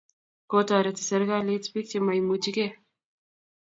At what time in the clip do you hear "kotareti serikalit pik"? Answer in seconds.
0.51-1.85